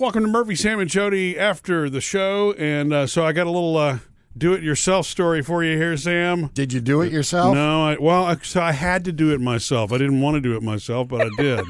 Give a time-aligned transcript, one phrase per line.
[0.00, 2.52] Welcome to Murphy, Sam, and Jody after the show.
[2.52, 3.98] And uh, so I got a little uh,
[4.36, 6.50] do it yourself story for you here, Sam.
[6.54, 7.52] Did you do it yourself?
[7.52, 9.90] No, I, well, I, so I had to do it myself.
[9.90, 11.64] I didn't want to do it myself, but I did.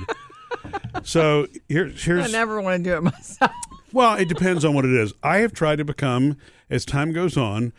[1.04, 2.26] so here, here's.
[2.26, 3.50] I never want to do it myself.
[3.94, 5.14] Well, it depends on what it is.
[5.22, 6.36] I have tried to become,
[6.68, 7.72] as time goes on,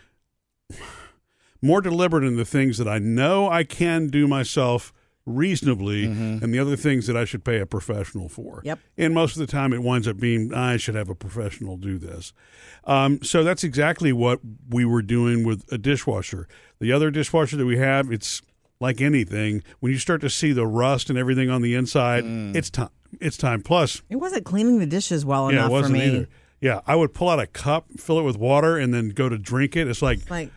[1.62, 4.92] more deliberate in the things that I know I can do myself
[5.30, 8.62] reasonably and the other things that I should pay a professional for.
[8.64, 8.80] Yep.
[8.98, 11.98] And most of the time it winds up being I should have a professional do
[11.98, 12.34] this.
[12.86, 14.40] Um, so that's exactly what
[14.70, 16.48] we were doing with a dishwasher.
[16.80, 18.42] The other dishwasher that we have, it's
[18.80, 19.64] like anything.
[19.80, 22.90] When you start to see the rust and everything on the inside, it's time.
[23.20, 23.62] It's time.
[23.62, 26.06] Plus, It wasn't cleaning the dishes well yeah, enough for me.
[26.06, 26.30] either.
[26.62, 29.38] Yeah, I would pull out a cup, fill it with water, and then go to
[29.38, 29.88] drink it.
[29.88, 30.52] It's like, Like,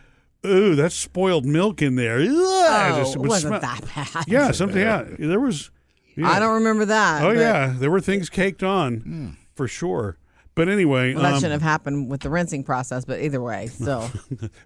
[0.45, 2.19] ooh, that's spoiled milk in there.
[2.19, 4.23] Ugh, oh, just- it wasn't smell- that bad.
[4.27, 4.79] Yeah, something.
[4.81, 5.71] Yeah, there was.
[6.15, 6.29] yeah.
[6.29, 7.23] I don't remember that.
[7.23, 10.17] Oh but- yeah, there were things caked on for sure.
[10.55, 13.67] But anyway, Well, that um, shouldn't have happened with the rinsing process, but either way,
[13.73, 14.07] still.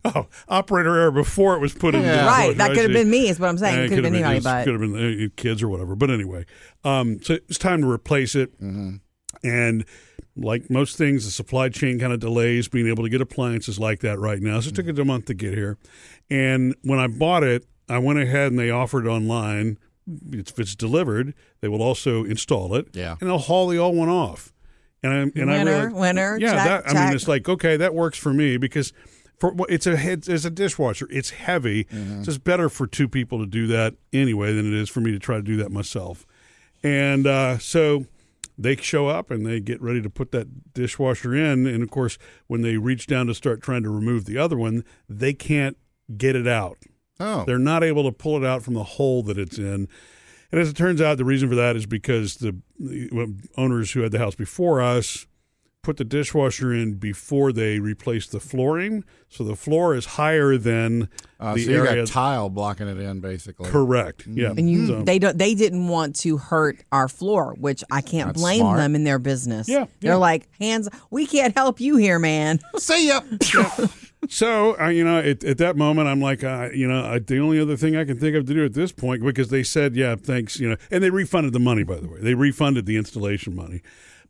[0.04, 2.02] oh, operator error before it was put in.
[2.02, 2.28] Yeah.
[2.28, 2.58] right.
[2.58, 3.78] That could have been me, is what I'm saying.
[3.78, 4.66] Yeah, it could have been anybody, but.
[4.66, 5.96] could have been uh, kids or whatever.
[5.96, 6.46] But anyway,
[6.84, 8.52] um, so it's time to replace it.
[8.60, 9.86] And
[10.38, 14.00] like most things, the supply chain kind of delays being able to get appliances like
[14.02, 14.60] that right now.
[14.60, 15.78] So it took it a month to get here.
[16.30, 19.78] And when I bought it, I went ahead and they offered online.
[20.32, 22.88] If it's delivered, they will also install it.
[22.94, 23.18] Yeah.
[23.20, 24.54] and they'll haul the old one off.
[25.04, 27.78] And I and I Winner, realized, winner, yeah, check, that I mean, it's like okay,
[27.78, 28.94] that works for me because
[29.38, 31.08] for it's a it's, it's a dishwasher.
[31.12, 31.84] It's heavy.
[31.86, 32.22] Mm-hmm.
[32.22, 35.20] It's better for two people to do that anyway than it is for me to
[35.20, 36.26] try to do that myself.
[36.84, 38.06] And uh, so
[38.58, 41.68] they show up and they get ready to put that dishwasher in.
[41.68, 44.84] And of course, when they reach down to start trying to remove the other one,
[45.08, 45.78] they can't
[46.18, 46.78] get it out.
[47.20, 47.44] Oh.
[47.46, 49.88] They're not able to pull it out from the hole that it's in.
[50.52, 54.02] And as it turns out, the reason for that is because the, the owners who
[54.02, 55.28] had the house before us
[55.84, 59.04] put the dishwasher in before they replace the flooring.
[59.30, 61.08] So the floor is higher than
[61.40, 61.96] Uh, the so you area.
[62.04, 63.70] got tile blocking it in, basically.
[63.70, 64.26] Correct.
[64.30, 64.52] Yeah.
[64.58, 65.38] And you, So- they don't.
[65.38, 68.80] They didn't want to hurt our floor, which I can't That's blame smart.
[68.80, 69.70] them in their business.
[69.70, 70.90] Yeah, they're like hands.
[71.10, 72.60] We can't help you here, man.
[72.78, 73.22] See ya.
[74.30, 77.38] So, uh, you know, at, at that moment, I'm like, uh, you know, I, the
[77.40, 79.96] only other thing I can think of to do at this point, because they said,
[79.96, 82.20] yeah, thanks, you know, and they refunded the money, by the way.
[82.20, 83.82] They refunded the installation money.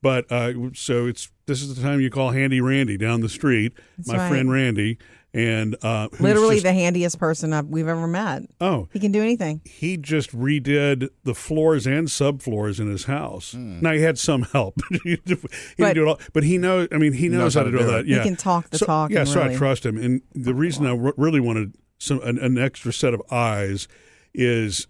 [0.02, 3.74] But uh, so it's this is the time you call Handy Randy down the street,
[4.06, 4.30] my right.
[4.30, 4.98] friend Randy,
[5.34, 8.44] and uh, who's Literally just- the handiest person I've, we've ever met.
[8.62, 9.62] oh, He can do anything.
[9.66, 13.54] he just redid the floors and subfloors in his house.
[13.54, 13.80] Hmm.
[13.82, 14.76] Now he had some help.
[15.04, 15.46] he didn't
[15.78, 16.88] But- do it all, but he knows.
[16.92, 18.00] I mean, he knows, how to do all that.
[18.02, 18.06] it.
[18.08, 19.98] He Yeah, can talk the so, talk Yeah, and so I trust him.
[19.98, 23.88] And the reason I r- really wanted some an, an extra set of eyes
[24.34, 24.88] is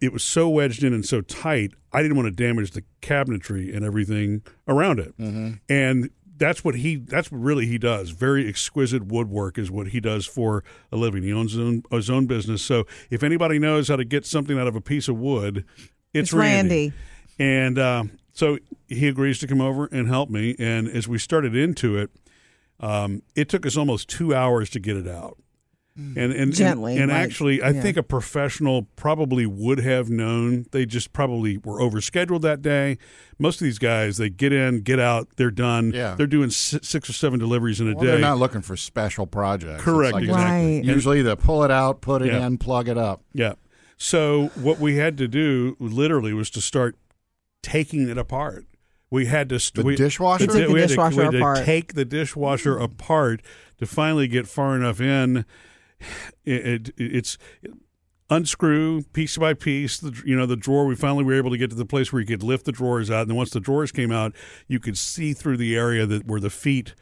[0.00, 1.72] it was so wedged in and so tight.
[1.92, 5.16] I didn't want to damage the cabinetry and everything around it.
[5.18, 5.54] Mm-hmm.
[5.68, 6.96] And that's what he.
[6.96, 8.10] That's what really he does.
[8.10, 11.22] Very exquisite woodwork is what he does for a living.
[11.22, 12.62] He owns his own, his own business.
[12.62, 15.64] So if anybody knows how to get something out of a piece of wood,
[16.12, 16.92] it's, It's Randy.
[17.38, 20.56] And uh, so he agrees to come over and help me.
[20.58, 22.10] And as we started into it,
[22.80, 25.38] um, it took us almost two hours to get it out.
[25.98, 26.16] Mm.
[26.16, 27.80] And and and- Gently, and, like, actually, I yeah.
[27.80, 30.66] think a professional probably would have known.
[30.70, 32.98] They just probably were overscheduled that day.
[33.38, 35.92] Most of these guys, they get in, get out, they're done.
[35.94, 36.14] Yeah.
[36.14, 38.10] they're doing six or seven deliveries in a Well, day.
[38.12, 39.82] they're not looking for special projects.
[39.82, 40.76] Correct, like- exactly.
[40.76, 40.84] Right.
[40.84, 42.46] Usually they pull it out, put it Yeah.
[42.46, 43.22] in, plug it up.
[43.32, 43.54] Yeah.
[43.96, 46.96] So what we had to do literally was to start
[47.62, 48.66] taking it apart.
[49.10, 50.44] We had to st- The we, dishwasher?
[50.52, 53.40] He the we had to- dishwasher we had to take the dishwasher apart
[53.78, 55.44] to finally get far enough in.
[56.44, 57.38] It, it it's
[58.28, 61.70] unscrew piece by piece the you know the drawer we finally were able to get
[61.70, 63.92] to the place where you could lift the drawers out and then once the drawers
[63.92, 64.34] came out
[64.66, 66.94] you could see through the area that where the feet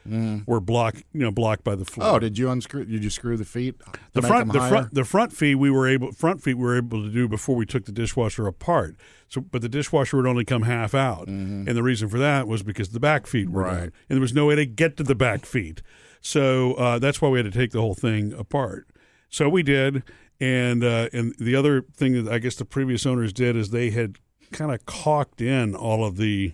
[0.46, 2.84] were blocked you know blocked by the floor Oh, did you unscrew?
[2.84, 3.76] Did you screw the feet?
[4.12, 4.68] the front the higher?
[4.70, 7.56] front the front feet we were able front feet we were able to do before
[7.56, 8.94] we took the dishwasher apart
[9.30, 12.62] so but the dishwasher would only come half out and the reason for that was
[12.62, 13.70] because the back feet were Mm-hmm.
[13.70, 13.78] Right.
[13.84, 15.80] down and there was no way to get to the back feet
[16.20, 18.86] so uh, that's why we had to take the whole thing apart
[19.30, 20.02] so we did
[20.44, 23.90] and uh, and the other thing that I guess the previous owners did is they
[23.90, 24.18] had
[24.52, 26.52] kind of caulked in all of the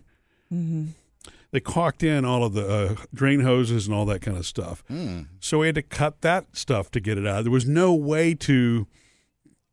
[1.50, 4.84] they caulked in all of the uh, drain hoses and all that kind of stuff.
[5.40, 7.42] So we had to cut that stuff to get it out.
[7.42, 8.86] There was no way to.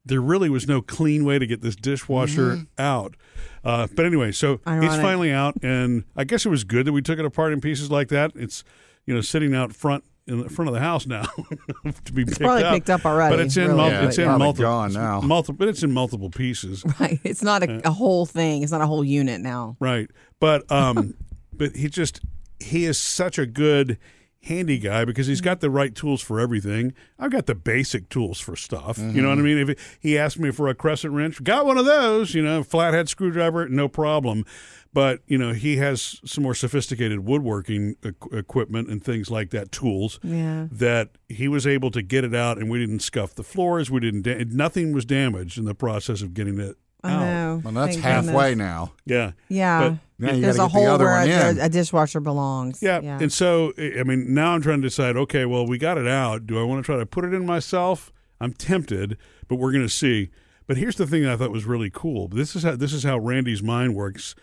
[0.03, 3.15] There really was no clean way to get this dishwasher out.
[3.61, 5.01] Uh, but anyway, so it's Ironic.
[5.01, 7.91] finally out, and I guess it was good that we took it apart in pieces
[7.91, 8.31] like that.
[8.33, 8.63] It's
[9.05, 11.21] you know sitting out front in the front of the house now
[12.05, 12.73] to be picked probably up.
[12.73, 15.21] picked up already, But it's in really, mul- Yeah, it's in multiple gone now.
[15.21, 16.83] multiple, but it's in multiple pieces.
[16.99, 17.19] Right.
[17.23, 18.63] It's not a, a whole thing.
[18.63, 19.77] It's not a whole unit now.
[19.79, 20.09] Right.
[20.39, 21.13] But um
[21.53, 22.21] but he just
[22.59, 23.97] he is such a good
[24.43, 26.93] handy guy because he's got the right tools for everything.
[27.19, 28.97] I've got the basic tools for stuff.
[28.97, 29.57] You know what I mean?
[29.69, 32.33] If he asked me for a crescent wrench, got one of those.
[32.33, 34.45] You know, flathead screwdriver, no problem.
[34.93, 39.71] But you know, he has some more sophisticated woodworking equ- equipment and things like that,
[39.71, 40.67] tools Yeah.
[40.71, 43.91] that he was able to get it out, and we didn't scuff the floors.
[43.91, 44.23] We didn't.
[44.23, 47.19] Da- nothing was damaged in the process of getting it I out.
[47.19, 47.61] know.
[47.63, 48.57] Well, that's Thank halfway goodness.
[48.57, 48.93] now.
[49.05, 49.31] Yeah.
[49.49, 49.89] Yeah.
[49.89, 52.81] But- Now you a get the other where one a, a dishwasher belongs.
[52.81, 53.01] Yeah.
[53.01, 53.19] Yeah.
[53.21, 56.07] And so, I I mean, now I'm trying to decide okay, well, we got it
[56.07, 56.47] out.
[56.47, 58.11] Do I want to try to put it in myself?
[58.41, 59.17] I'm tempted,
[59.47, 60.29] but we're going to see.
[60.65, 62.27] But here's the thing that I thought was really cool.
[62.29, 64.33] This is how this is how Randy's mind works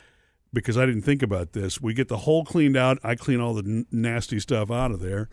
[0.55, 1.81] because I didn't think about this.
[1.81, 2.99] We get the hole cleaned out.
[3.05, 5.29] I clean all the n- nasty stuff out of there.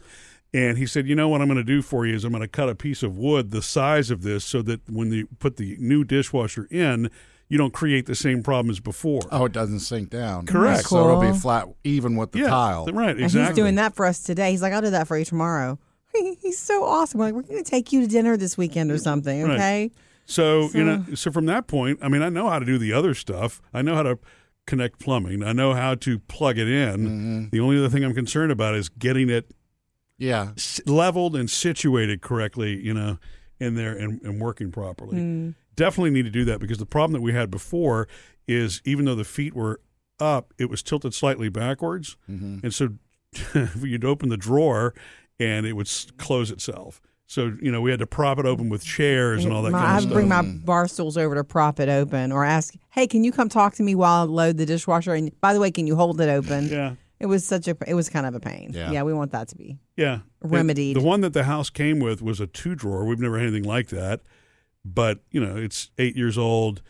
[0.53, 2.41] And he said, "You know what I'm going to do for you is I'm going
[2.41, 5.55] to cut a piece of wood the size of this so that when you put
[5.55, 7.09] the new dishwasher in,
[7.47, 10.45] you don't create the same problem as before." Oh, it doesn't sink down.
[10.47, 10.89] Correct.
[10.89, 12.85] So it'll be flat, even with the yeah, tile.
[12.87, 13.11] right?
[13.15, 13.47] And Exactly.
[13.47, 14.51] he's doing that for us today.
[14.51, 15.79] He's like, I'll do that for you tomorrow.
[16.41, 17.19] He's so awesome.
[17.19, 19.53] We're like, we're going to take you to dinner this weekend or something, Right.
[19.55, 19.91] okay?
[20.25, 22.91] So, you know, so from that point, I mean, I know how to do the
[22.91, 23.61] other stuff.
[23.73, 24.19] I know how to
[24.71, 25.43] connect plumbing.
[25.43, 26.95] I know how to plug it in.
[26.99, 27.49] Mm-hmm.
[27.51, 29.51] The only other thing I'm concerned about is getting it
[30.17, 30.51] Yeah.
[30.55, 33.17] s- leveled and situated correctly, you know,
[33.59, 35.17] in there and, and working properly.
[35.17, 35.55] Mm.
[35.75, 38.07] Definitely need to do that because the problem that we had before
[38.47, 39.81] is even though the feet were
[40.19, 42.15] up, it was tilted slightly backwards.
[42.29, 42.59] Mm-hmm.
[42.63, 42.89] And so
[43.83, 44.93] you'd open the drawer
[45.39, 47.01] and it would s- close itself.
[47.31, 49.79] So, you know, we had to prop it open with chairs and all that My-
[49.79, 50.11] kind I of stuff.
[50.11, 53.31] I bring my bar stools over to prop it open or ask, hey, can you
[53.31, 55.13] come talk to me while I load the dishwasher?
[55.13, 56.67] And by the way, can you hold it open?
[56.67, 56.95] yeah.
[57.21, 58.71] It was such a, it was kind of a pain.
[58.73, 58.91] Yeah.
[58.91, 59.77] yeah we want that to be.
[59.95, 60.19] Yeah.
[60.41, 60.97] remedied.
[60.97, 63.05] The, the one that the house came with was a two drawer.
[63.05, 64.19] We've never had anything like that.
[64.83, 66.81] But, you know, it's eight years old.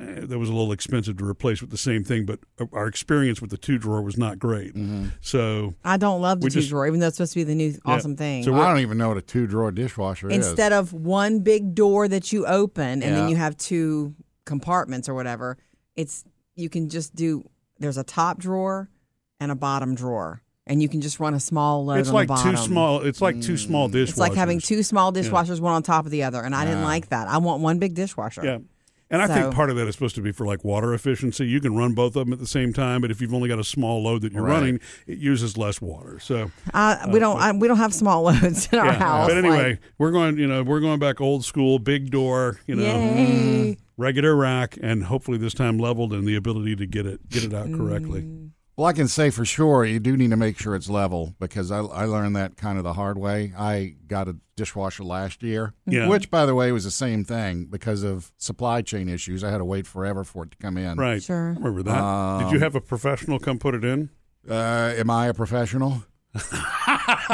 [0.00, 2.40] Eh, That was a little expensive to replace with the same thing, but
[2.72, 4.74] our experience with the two drawer was not great.
[4.74, 5.06] Mm-hmm.
[5.20, 7.54] So, I don't love the two just- drawer, even though it's supposed to be the
[7.54, 8.42] new awesome thing.
[8.42, 10.46] So I don't even know what a two drawer dishwasher is.
[10.46, 14.14] Instead of one big door that you open and then you have two
[14.44, 15.58] compartments or whatever,
[15.96, 16.24] it's
[16.56, 17.48] you can just do.
[17.78, 18.88] There's a top drawer
[19.40, 22.28] and a bottom drawer, and you can just run a small load it's on like
[22.28, 23.00] the two small.
[23.02, 24.08] It's like two small dishwashers.
[24.10, 26.82] It's like having two small dishwashers, one on top of the other, and I didn't
[26.82, 27.28] like that.
[27.28, 28.44] I want one big dishwasher.
[28.44, 28.58] Yeah.
[29.14, 31.46] And I So- think part of that is supposed to be for like water efficiency.
[31.46, 33.60] You can run both of them at the same time, but if you've only got
[33.60, 34.54] a small load that you're Right.
[34.54, 36.18] running, it uses less water.
[36.18, 37.38] So, Uh, we don't.
[37.38, 39.28] I, we don't have small loads in our house.
[39.28, 40.36] But anyway, like, we're going.
[40.36, 42.58] You know, we're going back old school, big door.
[42.66, 43.76] You know, yay!
[43.96, 47.54] regular rack, and hopefully this time leveled and the ability to get it get it
[47.54, 48.22] out correctly.
[48.22, 48.50] Mm.
[48.76, 51.70] Well, I can say for sure you do need to make sure it's level because
[51.70, 53.52] I, I learned that kind of the hard way.
[53.56, 56.08] I got a dishwasher last year, Yeah.
[56.08, 59.44] which, by the way, was the same thing because of supply chain issues.
[59.44, 60.96] I had to wait forever for it to come in.
[60.98, 61.22] Right.
[61.22, 61.50] Sure.
[61.50, 62.40] I remember that.
[62.44, 64.10] Did you have a professional come put it in?
[64.48, 66.02] Uh, am I a professional?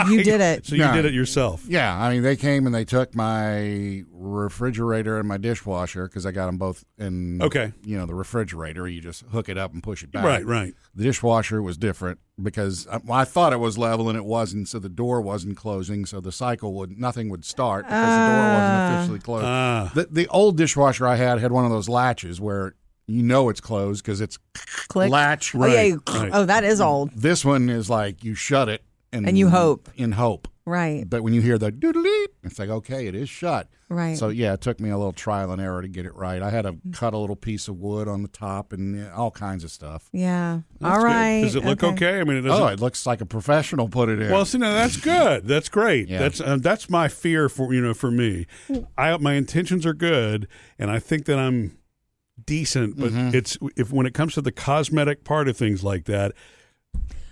[0.09, 0.67] You did it.
[0.67, 0.93] So you No.
[0.95, 1.65] did it yourself.
[1.69, 6.33] Yeah, I mean they came and they took my refrigerator and my dishwasher because I
[6.33, 7.41] got them both in.
[7.43, 7.73] Okay.
[7.85, 10.25] You know the refrigerator, you just hook it up and push it back.
[10.25, 10.75] Right, right.
[10.95, 14.69] The dishwasher was different because I, well, I thought it was level and it wasn't,
[14.69, 18.55] so the door wasn't closing, so the cycle would nothing would start because the door
[18.55, 19.45] wasn't officially closed.
[19.47, 19.91] Ah.
[19.95, 22.75] the the old dishwasher I had had one of those latches where
[23.07, 24.39] you know it's closed because it's
[24.89, 25.11] Click.
[25.11, 25.55] latch.
[25.55, 25.75] Oh yeah.
[25.77, 26.31] Right, you- right.
[26.33, 27.11] Oh, that is old.
[27.15, 29.88] This one is like you shut it and And you hope.
[29.97, 30.49] in hope.
[30.67, 31.09] Right.
[31.09, 33.69] But when you hear the doodly, it's like okay, it is shut.
[33.88, 34.17] Right.
[34.17, 36.40] So yeah, it took me a little trial and error to get it right.
[36.40, 39.64] I had to cut a little piece of wood on the top and all kinds
[39.64, 40.09] of stuff.
[40.12, 40.61] Yeah.
[40.79, 41.43] That's All good.
[41.43, 42.21] Does it look okay?
[42.21, 42.62] I mean, it doesn't.
[42.62, 44.31] Oh, it looks like a professional put it in.
[44.31, 45.45] Well, see, now that's good.
[45.49, 46.07] That's great.
[46.09, 46.19] Yeah.
[46.21, 48.47] That's uh, that's my fear for you know for me.
[48.97, 50.47] I my intentions are good,
[50.79, 51.76] and I think that I'm
[52.47, 52.97] decent.
[52.97, 53.35] But Mm-hmm.
[53.37, 56.33] it's if when it comes to the cosmetic part of things like that,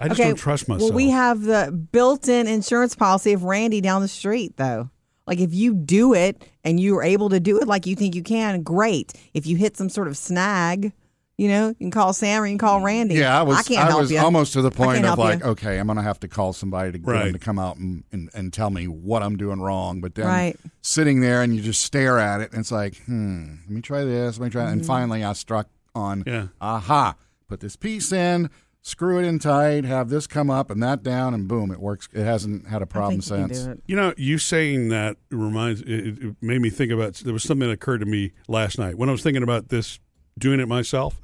[0.01, 0.91] I just don't trust myself.
[0.91, 4.91] Well, we have the built-in insurance policy of Randy down the street, though.
[5.27, 8.15] Like if you do it and you are able to do it like you think
[8.15, 9.13] you can, great.
[9.35, 10.93] If you hit some sort of snag,
[11.37, 13.17] you know, you can call Sam or you can call Randy.
[13.17, 14.19] yeah, I was I can't help was you.
[14.19, 15.47] almost to the point of like, you.
[15.47, 17.25] okay, I'm gonna have to call somebody to get Right.
[17.25, 20.01] them to come out and, and, and tell me what I'm doing wrong.
[20.01, 20.57] But then Right.
[20.81, 24.05] sitting there and you just stare at it and it's like, hmm, let me try
[24.05, 24.69] this, let me try that.
[24.71, 24.79] Mm-hmm.
[24.79, 26.47] and finally I struck on Yeah.
[26.61, 27.17] aha,
[27.49, 28.49] put this piece in,
[28.83, 32.09] screw it in tight, have this come up and that down, and boom, it works.
[32.13, 33.81] It hasn't had a problem think you since.
[33.87, 37.15] You know, you saying that reminds it, it made me think about.
[37.15, 39.99] There was something that occurred to me last night when I was thinking about this,
[40.39, 41.21] doing it myself.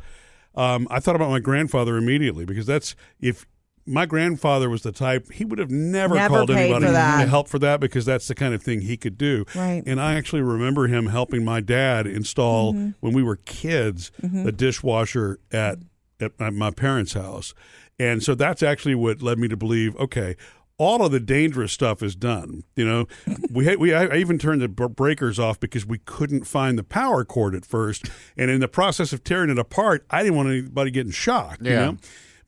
[0.54, 3.44] Um, I thought about my grandfather immediately because that's if
[3.86, 7.48] my grandfather was the type he would have never, Never called anybody for to help
[7.48, 9.44] for that because that's the kind of thing he could do.
[9.54, 9.82] Right.
[9.84, 12.90] And I actually remember him helping my dad install Mm-hmm.
[13.00, 15.78] when we were kids the dishwasher at
[16.24, 17.54] at my, my parents' house,
[17.98, 19.94] and so that's actually what led me to believe.
[19.96, 20.36] Okay.
[20.76, 22.64] All of the dangerous stuff is done.
[22.74, 23.06] You know,
[23.52, 27.54] we we I even turned the breakers off because we couldn't find the power cord
[27.54, 31.12] at first, and in the process of tearing it apart, I didn't want anybody getting
[31.12, 31.62] shocked.
[31.62, 31.84] You Yeah.
[31.86, 31.96] know?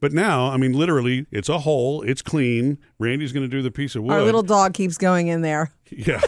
[0.00, 2.02] But now, I mean, literally, it's a hole.
[2.02, 2.78] It's clean.
[2.98, 4.12] Randy's going to do the piece of wood.
[4.12, 5.70] Our little dog keeps going in there.
[5.90, 6.20] yeah.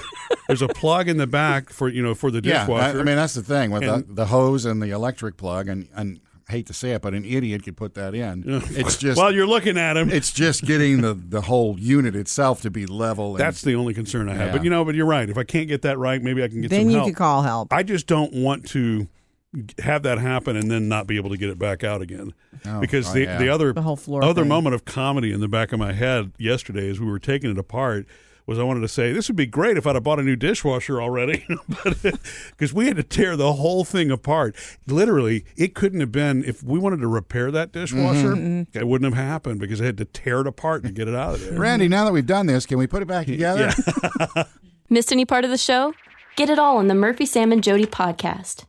[0.47, 3.01] There's a plug in the back for you know for the Yeah, I, dishwasher.
[3.01, 5.89] I mean that's the thing with And- the, the hose and the electric plug, and
[5.97, 8.45] and I hate to say it, but an idiot could put that in.
[8.71, 12.63] It's just While you're looking at him, it's just getting the the whole unit itself
[12.63, 13.33] to be level.
[13.33, 14.47] And, that's the only concern I have.
[14.47, 14.53] Yeah.
[14.53, 15.29] But you know, but you're right.
[15.29, 17.09] If I can't get that right, maybe I can get Then some you help.
[17.09, 17.73] could call help.
[17.73, 19.09] I just don't want to
[19.79, 22.35] have that happen and then not be able to get it back out again.
[22.67, 23.39] Oh, because oh, the yeah.
[23.39, 24.49] the other The whole floor other thing.
[24.49, 27.59] moment of comedy in the back of my head yesterday as we were taking it
[27.59, 28.07] apart
[28.49, 30.35] was I wanted to say this would be great if I'd have bought a new
[30.35, 31.45] dishwasher already,
[31.85, 32.01] but
[32.51, 34.57] because we had to tear the whole thing apart.
[34.87, 38.77] Literally, it couldn't have been if we wanted to repair that dishwasher, Mm-hmm.
[38.79, 41.35] it wouldn't have happened because I had to tear it apart to get it out
[41.35, 41.59] of there.
[41.59, 41.89] Randy.
[41.89, 43.71] Now that we've done this, can we put it back together?
[44.35, 44.45] Yeah.
[44.89, 45.93] Missed any part of the show?
[46.37, 48.65] Get it all on the Murphy, Sam, and Jody podcast.